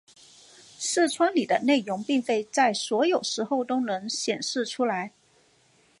[0.79, 5.13] 视窗里的内容并非在所有时候都能显示出来。